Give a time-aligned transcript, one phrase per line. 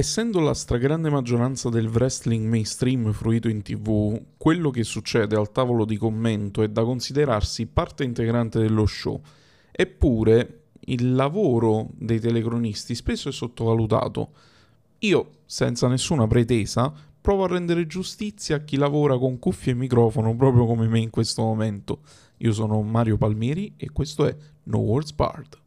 [0.00, 5.84] Essendo la stragrande maggioranza del wrestling mainstream fruito in tv, quello che succede al tavolo
[5.84, 9.20] di commento è da considerarsi parte integrante dello show.
[9.70, 14.30] Eppure, il lavoro dei telecronisti spesso è sottovalutato.
[15.00, 16.90] Io, senza nessuna pretesa,
[17.20, 21.10] provo a rendere giustizia a chi lavora con cuffie e microfono proprio come me in
[21.10, 21.98] questo momento.
[22.38, 25.59] Io sono Mario Palmieri e questo è No Words Barred.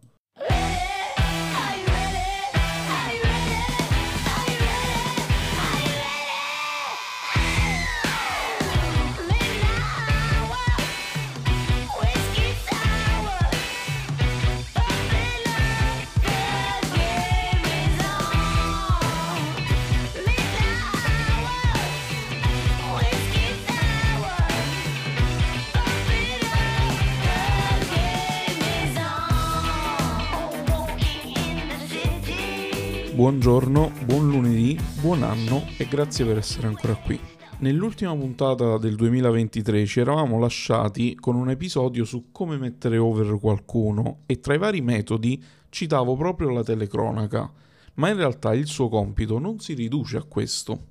[33.23, 37.18] Buongiorno, buon lunedì, buon anno e grazie per essere ancora qui.
[37.59, 44.24] Nell'ultima puntata del 2023 ci eravamo lasciati con un episodio su come mettere over qualcuno
[44.26, 47.49] e tra i vari metodi citavo proprio la telecronaca,
[47.93, 50.87] ma in realtà il suo compito non si riduce a questo.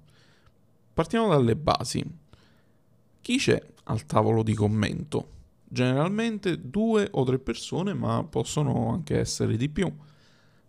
[0.95, 2.03] Partiamo dalle basi.
[3.21, 5.29] Chi c'è al tavolo di commento?
[5.69, 9.95] Generalmente due o tre persone, ma possono anche essere di più.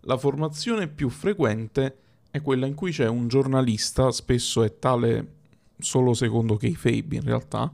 [0.06, 1.96] La formazione più frequente
[2.30, 5.32] è quella in cui c'è un giornalista, spesso è tale
[5.78, 7.72] solo secondo Kayfabe in realtà,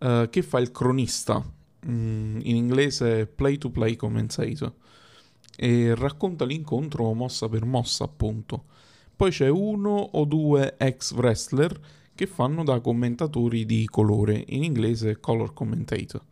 [0.00, 1.44] uh, che fa il cronista,
[1.86, 4.72] mm, in inglese play to play commentator,
[5.54, 8.64] e racconta l'incontro mossa per mossa appunto.
[9.14, 11.78] Poi c'è uno o due ex wrestler
[12.14, 16.22] che fanno da commentatori di colore, in inglese color commentator,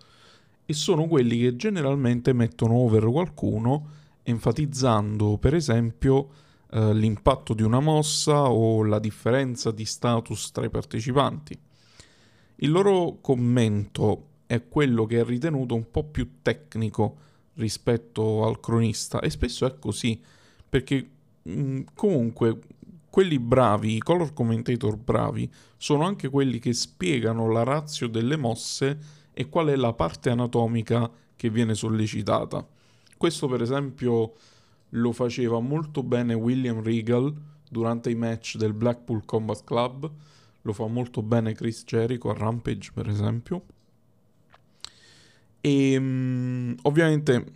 [0.65, 6.29] e sono quelli che generalmente mettono over qualcuno enfatizzando per esempio
[6.71, 11.59] eh, l'impatto di una mossa o la differenza di status tra i partecipanti.
[12.57, 17.17] Il loro commento è quello che è ritenuto un po' più tecnico
[17.55, 20.21] rispetto al cronista e spesso è così
[20.69, 21.09] perché
[21.43, 22.59] mh, mm, comunque
[23.11, 28.99] quelli bravi, i color commentator bravi, sono anche quelli che spiegano la razio delle mosse
[29.33, 32.65] e qual è la parte anatomica che viene sollecitata.
[33.21, 34.33] Questo per esempio
[34.89, 37.31] lo faceva molto bene William Regal
[37.69, 40.11] durante i match del Blackpool Combat Club,
[40.63, 43.63] lo fa molto bene Chris Jericho a Rampage per esempio.
[45.61, 47.53] E um, ovviamente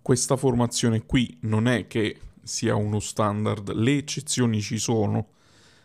[0.00, 5.26] questa formazione qui non è che sia uno standard, le eccezioni ci sono,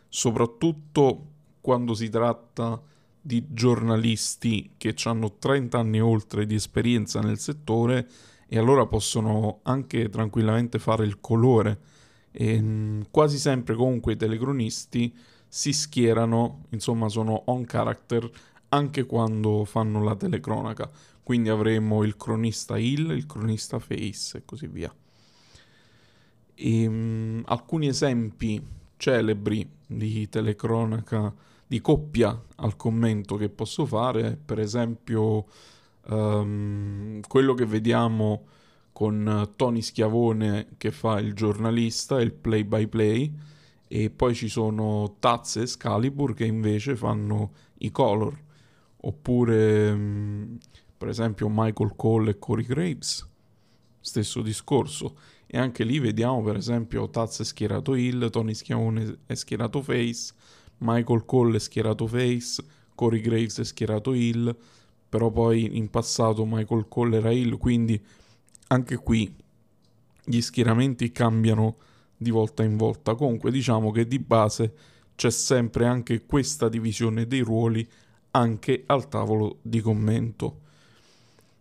[0.07, 1.29] soprattutto
[1.61, 2.79] quando si tratta
[3.19, 8.07] di giornalisti che hanno 30 anni oltre di esperienza nel settore
[8.47, 11.79] e allora possono anche tranquillamente fare il colore.
[12.31, 15.13] E, mm, quasi sempre comunque i telecronisti
[15.47, 18.29] si schierano, insomma sono on character
[18.69, 20.89] anche quando fanno la telecronaca.
[21.23, 24.93] Quindi avremo il cronista Hill, il cronista Face e così via.
[26.53, 28.61] E, um, alcuni esempi
[28.97, 31.33] celebri di telecronaca
[31.67, 35.45] di coppia al commento che posso fare, per esempio
[36.07, 38.45] Um, quello che vediamo
[38.91, 43.33] con Tony Schiavone che fa il giornalista, il play by play,
[43.87, 48.37] e poi ci sono Taz e Scalibur che invece fanno i color,
[48.97, 50.57] oppure um,
[50.97, 53.27] per esempio Michael Cole e Corey Graves,
[53.99, 55.15] stesso discorso.
[55.47, 60.33] E anche lì vediamo per esempio Taz è schierato Hill, Tony Schiavone è schierato Face,
[60.79, 62.63] Michael Cole è schierato Face,
[62.95, 64.55] Corey Graves è schierato Hill,
[65.15, 67.97] però poi in passato Michael Cole era Hill, quindi
[68.67, 69.33] anche qui
[70.25, 71.77] gli schieramenti cambiano
[72.17, 73.15] di volta in volta.
[73.15, 74.73] Comunque diciamo che di base
[75.15, 77.87] c'è sempre anche questa divisione dei ruoli
[78.31, 80.59] anche al tavolo di commento.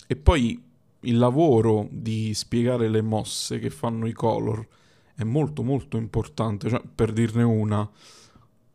[0.09, 0.61] E poi
[1.03, 4.67] il lavoro di spiegare le mosse che fanno i color
[5.15, 7.89] è molto molto importante, cioè, per dirne una,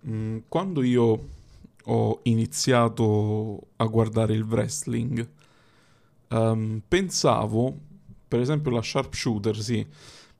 [0.08, 1.38] mm, quando io
[1.92, 5.28] ho iniziato a guardare il wrestling,
[6.30, 7.78] um, pensavo,
[8.28, 9.86] per esempio la sharpshooter, sì,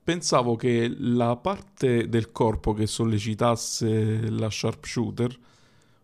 [0.02, 5.38] pensavo che la parte del corpo che sollecitasse la sharpshooter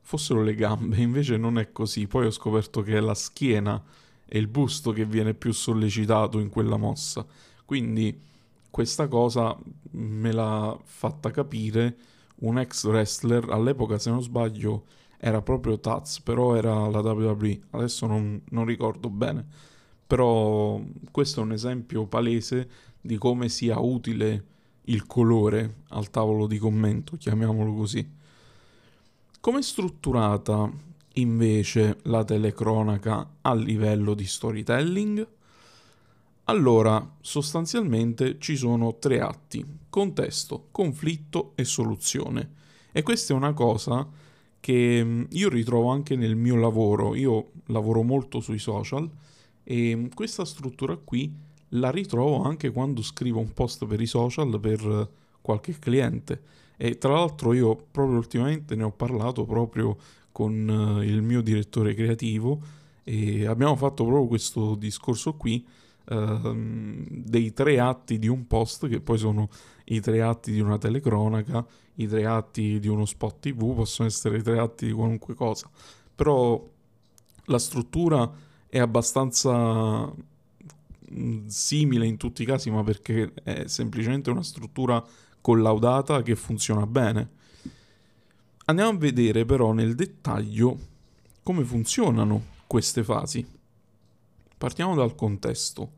[0.01, 2.07] fossero le gambe, invece non è così.
[2.07, 3.81] Poi ho scoperto che è la schiena
[4.25, 7.25] e il busto che viene più sollecitato in quella mossa.
[7.65, 8.21] Quindi
[8.69, 9.57] questa cosa
[9.93, 11.97] me l'ha fatta capire
[12.39, 14.85] un ex wrestler, all'epoca se non sbaglio
[15.28, 19.44] era proprio Taz, però era la WWE, adesso non, non ricordo bene.
[20.06, 20.81] Però
[21.11, 22.69] questo è un esempio palese
[23.00, 24.44] di come sia utile
[24.82, 28.08] il colore al tavolo di commento, chiamiamolo così.
[29.40, 30.70] Come è strutturata
[31.14, 35.26] invece la telecronaca a livello di storytelling?
[36.44, 42.52] Allora, sostanzialmente ci sono tre atti, contesto, conflitto e soluzione.
[42.93, 44.08] E questa è una cosa
[44.67, 47.15] che mm, io ritrovo anche nel mio lavoro.
[47.15, 49.09] Io lavoro molto sui social
[49.63, 51.33] e questa struttura qui
[51.71, 55.09] la ritrovo anche quando scrivo un post per i social per
[55.41, 56.43] qualche cliente.
[56.77, 59.97] E tra l'altro io proprio ultimamente ne ho parlato proprio
[60.33, 62.61] con eh, il mio direttore creativo
[63.05, 65.65] e abbiamo fatto proprio questo discorso qui
[66.09, 69.49] Uh, dei tre atti di un post, che poi sono
[69.87, 71.65] i tre atti di una telecronaca,
[71.97, 75.69] i tre atti di uno spot TV, possono essere i tre atti di qualunque cosa.
[76.15, 76.65] Però
[77.44, 78.31] la struttura
[78.69, 80.12] è abbastanza
[81.12, 85.03] mm, simile in tutti i casi, ma perché è semplicemente una struttura
[85.41, 87.31] collaudata che funziona bene.
[88.67, 90.77] Andiamo a vedere però nel dettaglio
[91.43, 93.47] come funzionano queste fasi.
[94.59, 95.93] Partiamo dal contesto.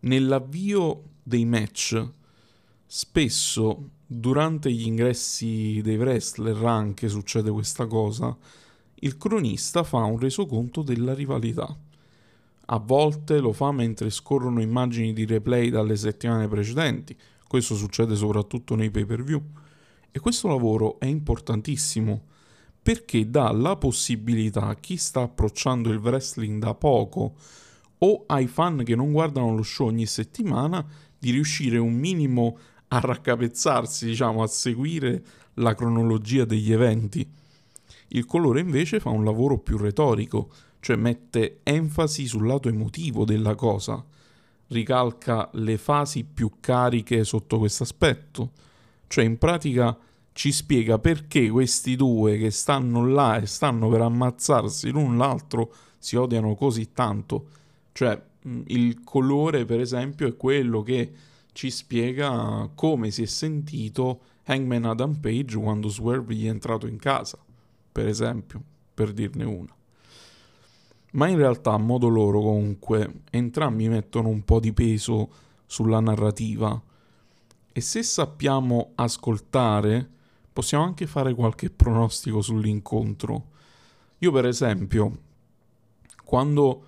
[0.00, 2.08] Nell'avvio dei match,
[2.96, 8.36] spesso durante gli ingressi dei wrestler anche succede questa cosa,
[9.00, 11.76] il cronista fa un resoconto della rivalità.
[12.66, 17.16] A volte lo fa mentre scorrono immagini di replay dalle settimane precedenti,
[17.48, 19.42] questo succede soprattutto nei pay per view
[20.12, 22.22] e questo lavoro è importantissimo
[22.80, 27.34] perché dà la possibilità a chi sta approcciando il wrestling da poco
[27.98, 30.86] o ai fan che non guardano lo show ogni settimana
[31.18, 32.56] di riuscire un minimo
[32.88, 35.22] raccapezzarsi, diciamo, a seguire
[35.54, 37.28] la cronologia degli eventi.
[38.08, 40.50] Il colore invece fa un lavoro più retorico,
[40.80, 44.04] cioè mette enfasi sul lato emotivo della cosa,
[44.68, 48.50] ricalca le fasi più cariche sotto questo aspetto
[49.14, 49.96] cioè in pratica
[50.32, 56.16] ci spiega perché questi due che stanno là e stanno per ammazzarsi l'un l'altro si
[56.16, 57.46] odiano così tanto.
[57.92, 58.20] Cioè
[58.66, 61.12] il colore per esempio è quello che
[61.54, 66.98] ci spiega come si è sentito Hangman Adam Page quando Swerve gli è entrato in
[66.98, 67.38] casa,
[67.92, 68.60] per esempio,
[68.92, 69.74] per dirne una.
[71.12, 75.30] Ma in realtà a modo loro comunque entrambi mettono un po' di peso
[75.64, 76.82] sulla narrativa
[77.72, 80.10] e se sappiamo ascoltare,
[80.52, 83.44] possiamo anche fare qualche pronostico sull'incontro.
[84.18, 85.18] Io per esempio,
[86.24, 86.84] quando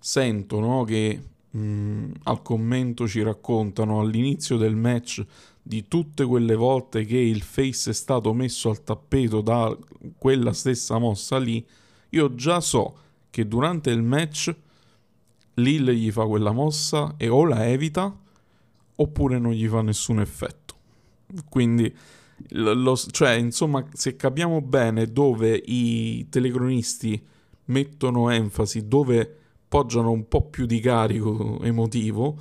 [0.00, 5.24] sento no, che mh, mm, al commento ci raccontano all'inizio del match
[5.62, 9.76] di tutte quelle volte che il face è stato messo al tappeto da
[10.16, 11.64] quella stessa mossa lì,
[12.10, 12.96] io già so
[13.30, 14.54] che durante il match
[15.54, 18.16] Lil gli fa quella mossa e o la evita
[18.96, 20.74] oppure non gli fa nessun effetto.
[21.48, 21.94] Quindi,
[22.50, 27.22] lo, cioè, insomma, se capiamo bene dove i telecronisti
[27.66, 29.37] mettono enfasi, dove
[29.68, 32.36] poggiano un po' più di carico emotivo,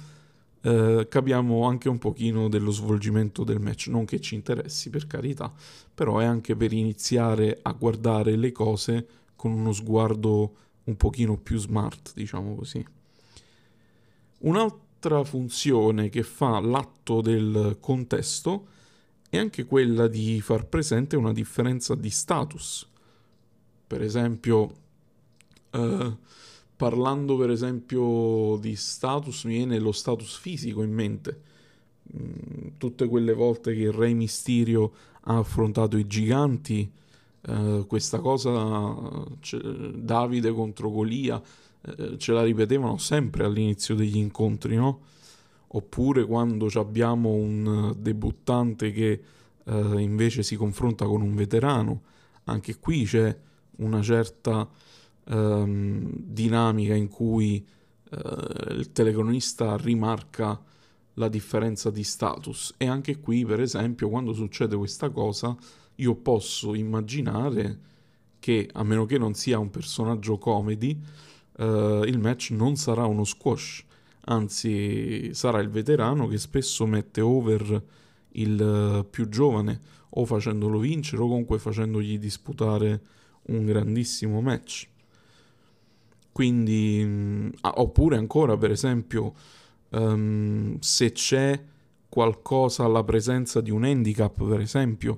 [0.62, 3.88] eh, capiamo anche un pochino dello svolgimento del match.
[3.88, 5.54] Non che ci interessi, per carità,
[5.94, 11.58] però è anche per iniziare a guardare le cose con uno sguardo un pochino più
[11.58, 12.86] smart, diciamo così.
[14.40, 18.68] Un'altra funzione che fa l'atto del contesto
[19.30, 22.88] è anche quella di far presente una differenza di status.
[23.88, 24.76] Per esempio,
[25.72, 26.18] eh,
[26.78, 31.42] parlando per esempio di status, mi viene lo status fisico in mente.
[32.16, 36.90] Mm, tutte quelle volte che il Re Mysterio ha affrontato i giganti,
[37.42, 38.96] eh, questa cosa,
[39.40, 41.42] cioè, Davide contro Golia,
[41.82, 45.02] eh, ce la ripetevano sempre all'inizio degli incontri, no?
[45.70, 49.22] Oppure quando abbiamo un debuttante che
[49.66, 52.02] eh, invece si confronta con un veterano,
[52.46, 53.36] anche qui c'è
[53.78, 54.68] una certa
[55.28, 57.66] ehm, dinamica in cui
[58.10, 60.62] eh, il telecronista rimarca
[61.14, 65.56] la differenza di status e anche qui per esempio quando succede questa cosa
[65.96, 67.80] io posso immaginare
[68.40, 70.98] che a meno che non sia un personaggio comedy
[71.58, 73.84] uh, il match non sarà uno squash,
[74.26, 77.84] anzi sarà il veterano che spesso mette over
[78.34, 83.02] il uh, più giovane o facendolo vincere o comunque facendogli disputare
[83.48, 84.88] un grandissimo match.
[86.38, 89.34] Quindi, ah, oppure ancora, per esempio,
[89.90, 91.60] um, se c'è
[92.08, 95.18] qualcosa alla presenza di un handicap, per esempio,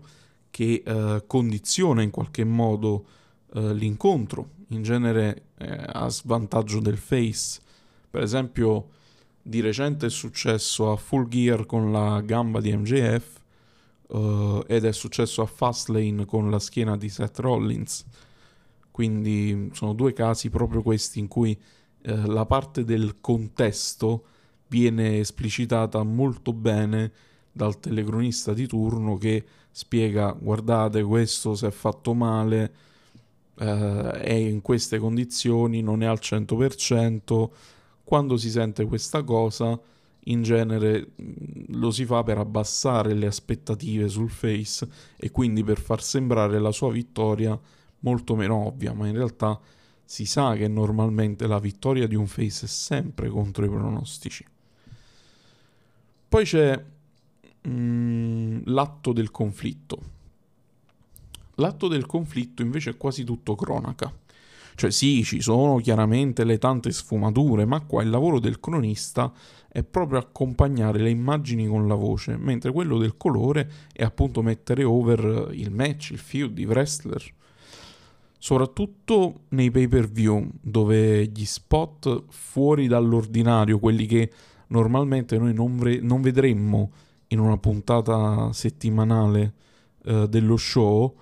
[0.50, 3.06] che uh, condiziona in qualche modo
[3.48, 7.60] uh, l'incontro, in genere eh, a svantaggio del face.
[8.10, 8.88] Per esempio,
[9.42, 13.42] di recente è successo a Full Gear con la gamba di MJF
[14.08, 18.06] uh, ed è successo a Fastlane con la schiena di Seth Rollins.
[19.00, 24.26] Quindi sono due casi proprio questi in cui uh, la parte del contesto
[24.68, 27.10] viene esplicitata molto bene
[27.50, 32.74] dal telecronista di turno che spiega guardate questo si è fatto male
[33.58, 37.50] eh, è in queste condizioni non è al 100%
[38.04, 39.80] quando si sente questa cosa
[40.26, 41.12] in genere
[41.68, 46.72] lo si fa per abbassare le aspettative sul face e quindi per far sembrare la
[46.72, 47.58] sua vittoria
[48.00, 49.60] molto meno ovvia, ma in realtà
[50.04, 54.46] si sa che normalmente la vittoria di un face è sempre contro i pronostici.
[56.28, 56.84] Poi c'è
[57.68, 60.18] mm, l'atto del conflitto.
[61.56, 64.12] L'atto del conflitto invece è quasi tutto cronaca.
[64.76, 69.32] Cioè sì, ci sono chiaramente le tante sfumature, ma qua il lavoro del cronista
[69.68, 74.84] è proprio accompagnare le immagini con la voce, mentre quello del colore è appunto mettere
[74.84, 77.22] over il match, il feud, i wrestler.
[78.42, 84.32] Soprattutto nei pay per view, dove gli spot fuori dall'ordinario, quelli che
[84.68, 86.92] normalmente noi non, vre- non vedremmo
[87.28, 89.54] in una puntata settimanale
[90.06, 91.18] uh, dello show,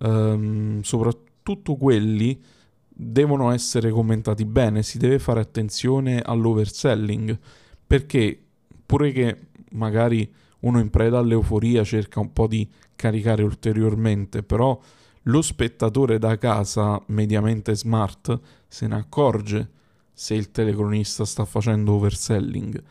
[0.00, 2.38] um, soprattutto quelli
[2.86, 7.38] devono essere commentati bene, si deve fare attenzione all'overselling,
[7.86, 8.38] perché
[8.84, 9.36] pure che
[9.70, 14.78] magari uno in preda all'euforia cerca un po' di caricare ulteriormente, però
[15.24, 19.70] lo spettatore da casa mediamente smart se ne accorge
[20.12, 22.82] se il telecronista sta facendo overselling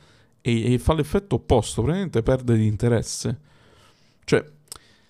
[0.41, 3.39] e, e fa l'effetto opposto, praticamente perde di interesse.
[4.23, 4.43] Cioè,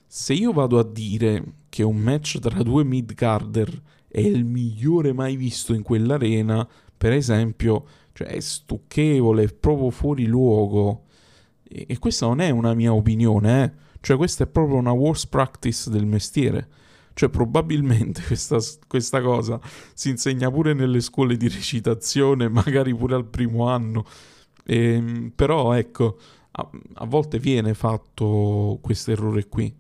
[0.05, 5.35] se io vado a dire che un match tra due mid-carder è il migliore mai
[5.35, 11.05] visto in quell'arena, per esempio, cioè è stucchevole, è proprio fuori luogo.
[11.63, 13.71] E, e questa non è una mia opinione, eh.
[14.01, 16.67] Cioè questa è proprio una worst practice del mestiere.
[17.19, 19.59] Cioè probabilmente questa, questa cosa
[19.93, 24.05] si insegna pure nelle scuole di recitazione, magari pure al primo anno.
[24.63, 26.17] E, ehm, però ecco,
[26.51, 29.75] a, a volte viene fatto questo errore qui.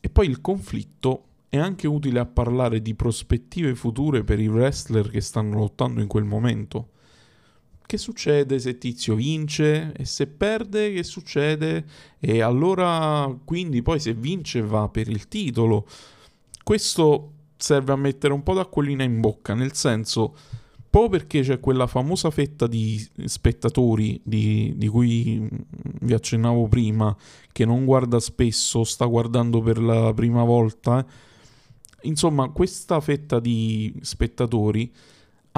[0.00, 5.10] E poi il conflitto è anche utile a parlare di prospettive future per i wrestler
[5.10, 6.90] che stanno lottando in quel momento.
[7.86, 11.84] Che succede se Tizio vince e se perde che succede?
[12.18, 15.86] E allora quindi poi se vince va per il titolo.
[16.64, 20.34] Questo serve a mettere un po' d'acquolina in bocca, nel senso
[20.90, 25.48] proprio perché c'è quella famosa fetta di spettatori di, di, cui
[26.00, 27.14] vi accennavo prima,
[27.52, 31.06] che non guarda spesso, sta guardando per la prima volta,
[32.06, 34.92] Insomma, questa fetta di spettatori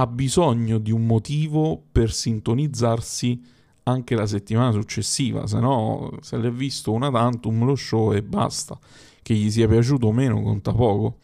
[0.01, 3.43] ha bisogno di un motivo per sintonizzarsi
[3.83, 8.79] anche la settimana successiva, se no se l'è visto una tantum lo show e basta,
[9.23, 11.19] che gli sia piaciuto o meno conta poco.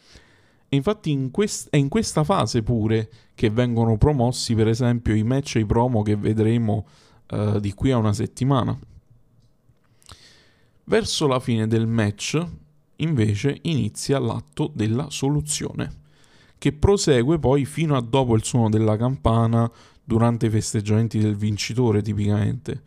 [0.69, 5.23] E infatti in quest- è in questa fase pure che vengono promossi per esempio i
[5.23, 6.85] match e i promo che vedremo
[7.31, 8.77] uh, di qui a una settimana.
[10.87, 12.45] Verso la fine del match
[12.97, 16.03] invece inizia l'atto della soluzione,
[16.65, 19.71] che prosegue poi fino a dopo il suono della campana
[20.03, 22.81] durante i festeggiamenti del vincitore tipicamente.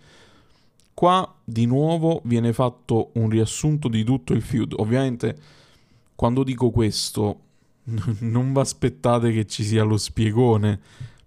[0.96, 4.74] Qua di nuovo viene fatto un riassunto di tutto il feud.
[4.78, 5.38] Ovviamente
[6.16, 7.40] quando dico questo
[8.22, 10.80] non vi aspettate che ci sia lo spiegone,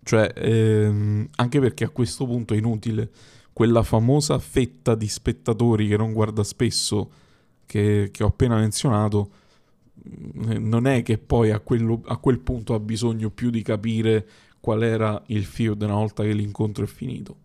[0.02, 3.11] cioè ehm, anche perché a questo punto è inutile
[3.52, 7.11] quella famosa fetta di spettatori che non guarda spesso
[7.64, 9.30] che, che ho appena menzionato,
[10.02, 14.26] non è che poi a, quello, a, quel punto ha bisogno più di capire
[14.61, 17.37] qual era il feud una volta che l'incontro è finito.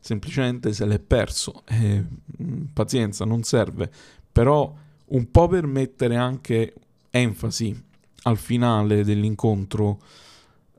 [0.00, 1.62] Semplicemente se l'è perso.
[1.66, 2.04] Eh,
[2.42, 3.90] mm, pazienza, non serve.
[4.30, 4.74] Però
[5.06, 6.74] un po' per mettere anche
[7.10, 7.80] enfasi
[8.24, 10.00] al finale dell'incontro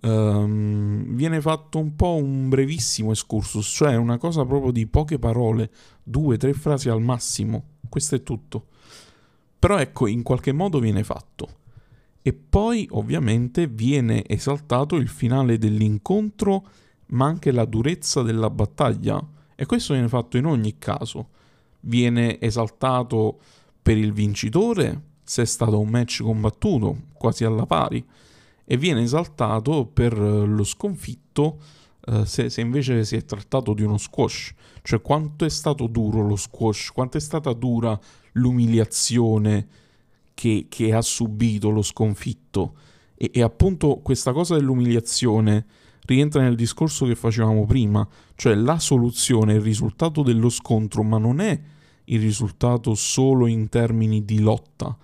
[0.02, 5.70] um, viene fatto un po' un brevissimo excursus, cioè una cosa proprio di poche parole,
[6.02, 8.70] due, tre frasi al massimo questo è tutto.
[9.64, 11.48] Però ecco, in qualche modo viene fatto.
[12.22, 16.68] E poi ovviamente viene esaltato il finale dell'incontro,
[17.12, 19.26] ma anche la durezza della battaglia.
[19.56, 21.30] E questo viene fatto in ogni caso.
[21.80, 23.40] Viene esaltato
[23.82, 28.06] per il vincitore, se è stato un match combattuto, quasi alla pari,
[28.66, 31.60] e viene esaltato per lo sconfitto
[32.06, 36.22] eh, se, se, invece si è trattato di uno squash, cioè quanto è stato duro
[36.22, 37.98] lo squash, quanto è stata dura
[38.34, 39.68] l'umiliazione
[40.34, 42.76] che, che ha subito lo sconfitto.
[43.16, 45.66] E, e, appunto questa cosa dell'umiliazione
[46.02, 51.40] rientra nel discorso che facevamo prima, cioè la soluzione il risultato dello scontro, ma non
[51.40, 51.60] è
[52.06, 54.98] il risultato solo in termini di lotta,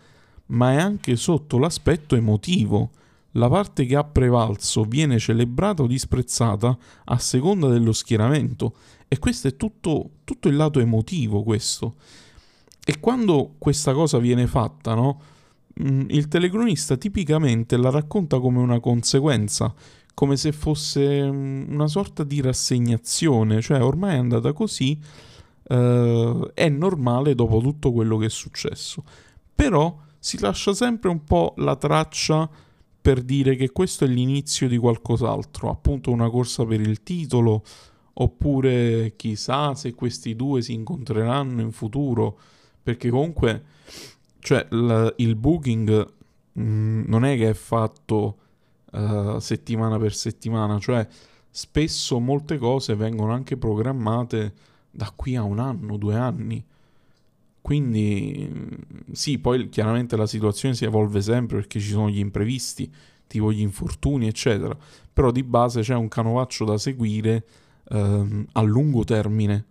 [0.47, 2.91] ma è anche sotto l'aspetto emotivo.
[3.33, 8.73] La parte che ha prevalso viene celebrata o disprezzata a seconda dello schieramento
[9.11, 11.95] e questo è tutto, tutto il lato emotivo questo.
[12.85, 15.21] E quando questa cosa viene fatta, no?
[15.81, 19.73] Mm, il telecronista tipicamente la racconta come una conseguenza,
[20.13, 24.99] come se fosse mm, una sorta di rassegnazione, cioè ormai è andata così,
[25.63, 29.03] eh, è normale dopo tutto quello che è successo.
[29.55, 32.47] Però si lascia sempre un po' la traccia
[33.01, 37.63] per dire che questo è l'inizio di qualcos'altro, appunto una corsa per il titolo,
[38.21, 42.37] oppure chissà se questi due si incontreranno in futuro,
[42.81, 43.63] perché comunque
[44.39, 46.13] cioè l- il booking
[46.53, 48.37] mh, mm, non è che è fatto
[48.91, 51.07] uh, settimana per settimana, cioè
[51.49, 54.53] spesso molte cose vengono anche programmate
[54.91, 56.63] da qui a un anno, due anni.
[57.61, 58.49] Quindi
[59.11, 62.91] sì, poi chiaramente la situazione si evolve sempre perché ci sono gli imprevisti,
[63.27, 64.75] tipo gli infortuni, eccetera.
[65.13, 67.45] Però di base c'è un canovaccio da seguire
[67.89, 69.65] ehm, a lungo termine.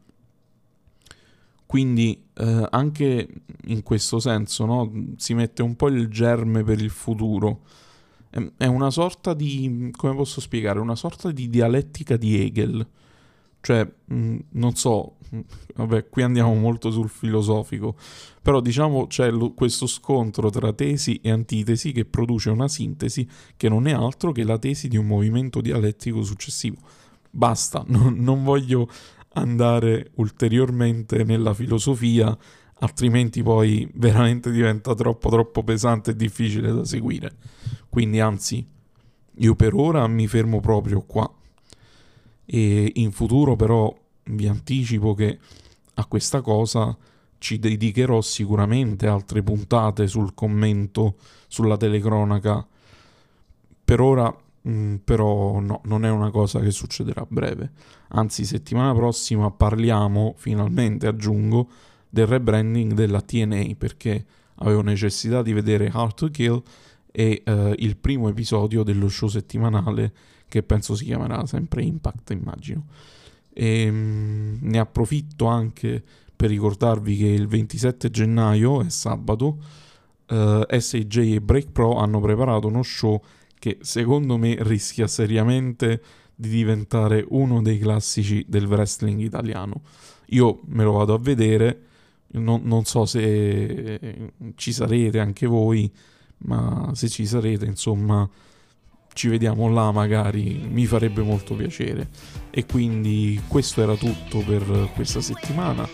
[1.67, 3.29] Quindi eh, anche
[3.67, 7.61] in questo senso no, si mette un po' il germe per il futuro.
[8.57, 12.87] È una sorta di, come posso spiegare, una sorta di dialettica di Hegel.
[13.61, 15.17] Cioè, mh, non so,
[15.77, 17.97] vabbè, qui andiamo molto sul filosofico,
[18.41, 23.69] però diciamo c'è lo, questo scontro tra tesi e antitesi che produce una sintesi che
[23.69, 26.77] non è altro che la tesi di un movimento dialettico successivo.
[27.31, 28.89] Basta, non, non voglio
[29.35, 32.37] andare ulteriormente nella filosofia,
[32.81, 37.37] altrimenti poi veramente diventa troppo troppo pesante e difficile da seguire.
[37.89, 38.67] Quindi anzi,
[39.37, 41.31] io per ora mi fermo proprio qua.
[42.45, 43.95] E in futuro però
[44.25, 45.39] vi anticipo che
[45.95, 46.97] a questa cosa
[47.39, 51.17] ci dedicherò sicuramente altre puntate sul commento
[51.47, 52.67] sulla telecronaca.
[53.85, 54.35] Per ora
[54.67, 57.71] Mm, però no, non è una cosa che succederà a breve.
[58.09, 61.69] Anzi, settimana prossima parliamo, finalmente aggiungo,
[62.09, 64.25] del rebranding della TNA perché
[64.57, 66.63] avevo necessità di vedere Hard to Kill
[67.11, 70.13] e uh, il primo episodio dello show settimanale
[70.49, 72.87] che penso si chiamerà sempre Impact, immagino.
[73.53, 76.03] E um, ne approfitto anche
[76.35, 79.59] per ricordarvi che il 27 gennaio, è sabato,
[80.29, 83.21] uh, eh, SJ e Break Pro hanno preparato uno show
[83.59, 86.03] che secondo me rischia seriamente
[86.35, 89.83] di diventare uno dei classici del wrestling italiano.
[90.27, 91.83] Io me lo vado a vedere,
[92.33, 95.91] non, non so se ci sarete anche voi,
[96.39, 98.29] ma se ci sarete, insomma,
[99.13, 102.09] ci vediamo là magari, mi farebbe molto piacere.
[102.51, 105.89] E quindi questo era tutto per questa settimana.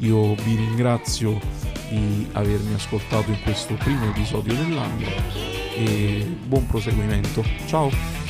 [0.00, 1.40] Io vi ringrazio
[1.88, 7.44] di avermi ascoltato in questo primo episodio dell'anno e buon proseguimento.
[7.66, 8.25] Ciao!